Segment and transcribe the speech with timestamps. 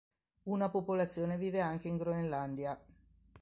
[0.45, 2.75] Una popolazione vive anche in Groenlandia.